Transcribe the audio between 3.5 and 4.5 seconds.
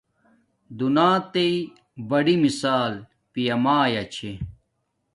مایا چھے